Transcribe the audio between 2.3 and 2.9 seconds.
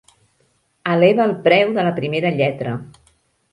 lletra.